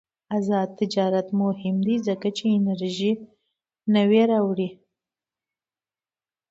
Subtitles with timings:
[0.37, 3.11] آزاد تجارت مهم دی ځکه چې انرژي
[3.95, 4.69] نوې راوړي.